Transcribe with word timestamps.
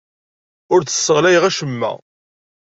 Ur 0.73 0.81
d-sseɣlayeɣ 0.81 1.43
acemma. 1.49 1.91